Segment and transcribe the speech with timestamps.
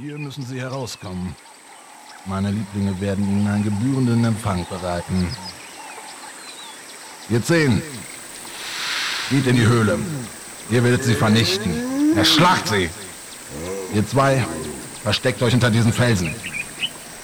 [0.00, 1.34] Hier müssen Sie herauskommen.
[2.24, 5.26] Meine Lieblinge werden Ihnen einen gebührenden Empfang bereiten.
[7.28, 7.82] Jetzt sehen.
[9.28, 9.98] Geht in die Höhle.
[10.70, 12.16] Ihr werdet sie vernichten.
[12.16, 12.90] Erschlagt sie.
[13.92, 14.46] Ihr zwei,
[15.02, 16.32] versteckt euch unter diesen Felsen.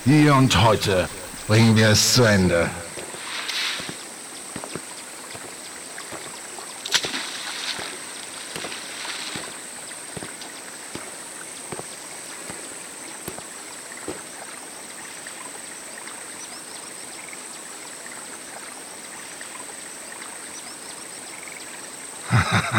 [0.05, 1.09] Hier und heute
[1.47, 2.69] bringen wir es zu Ende.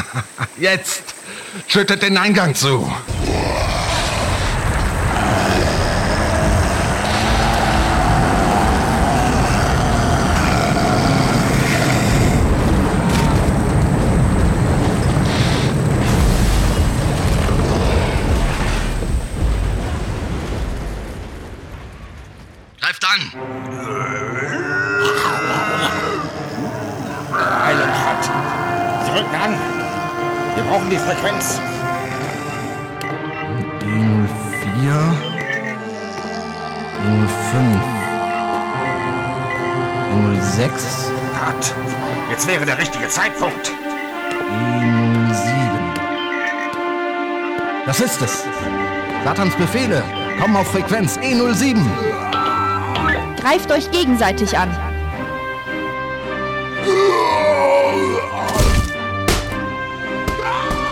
[0.57, 1.15] Jetzt
[1.67, 2.91] schüttet den Eingang zu.
[22.79, 23.54] Greift an!
[30.75, 31.61] Brauchen die Frequenz.
[33.81, 34.91] E04,
[37.05, 37.55] E05,
[40.11, 40.67] E06,
[41.39, 41.73] Hat.
[42.29, 43.71] Jetzt wäre der richtige Zeitpunkt.
[44.51, 45.45] E07.
[47.85, 48.43] Das ist es.
[49.23, 50.03] Satans Befehle
[50.41, 51.77] kommen auf Frequenz E E07.
[53.39, 54.75] Greift euch gegenseitig an.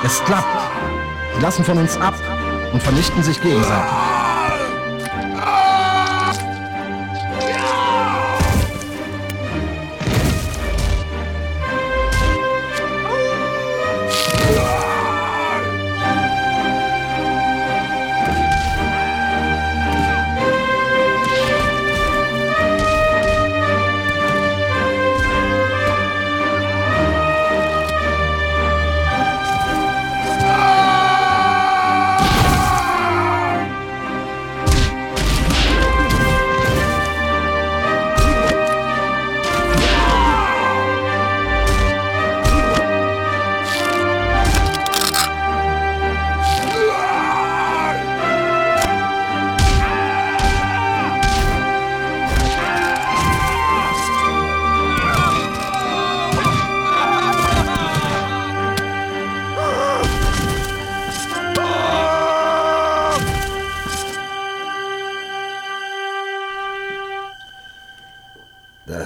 [0.06, 0.48] Es klappt.
[1.36, 2.16] Sie lassen von uns ab
[2.74, 4.23] und vernichten sich gegenseitig.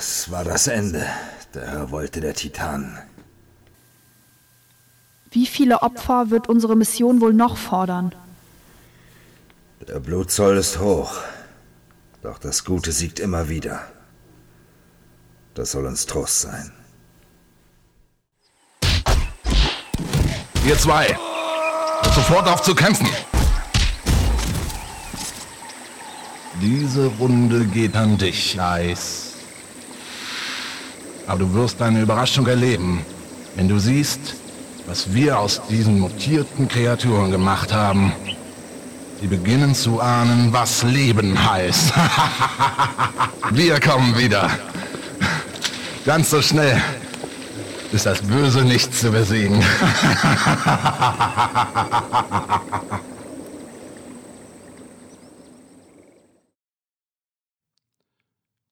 [0.08, 1.06] Das war das Ende.
[1.52, 2.98] Daher wollte der Titan.
[5.32, 8.16] Wie viele Opfer wird unsere Mission wohl noch fordern?
[9.86, 11.12] Der Blutzoll ist hoch.
[12.22, 13.86] Doch das Gute siegt immer wieder.
[15.56, 16.72] Das soll uns Trost sein.
[20.66, 21.20] Ihr zwei,
[22.16, 23.10] sofort auf zu kämpfen.
[26.62, 29.37] Diese Runde geht an dich, Eis.
[31.28, 33.06] Aber du wirst eine Überraschung erleben,
[33.56, 34.36] wenn du siehst,
[34.88, 38.14] was wir aus diesen mutierten Kreaturen gemacht haben.
[39.20, 41.92] Sie beginnen zu ahnen, was Leben heißt.
[43.52, 44.50] wir kommen wieder.
[46.06, 46.82] Ganz so schnell
[47.92, 49.62] ist das Böse nicht zu besiegen.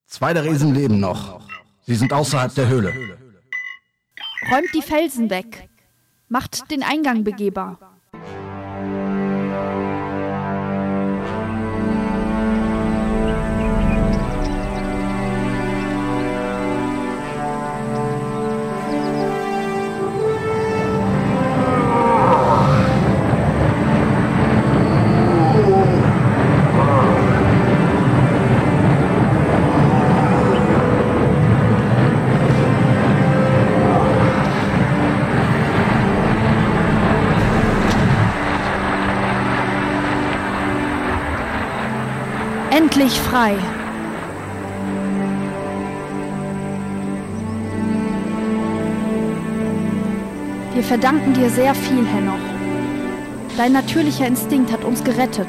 [0.08, 1.44] Zwei der Riesen leben noch.
[1.85, 3.18] Sie sind außerhalb der Höhle.
[4.51, 5.69] Räumt die Felsen weg.
[6.28, 7.94] Macht den Eingang begehbar.
[42.75, 43.56] Endlich frei.
[50.74, 52.33] Wir verdanken dir sehr viel, Henoch.
[53.56, 55.48] Dein natürlicher Instinkt hat uns gerettet.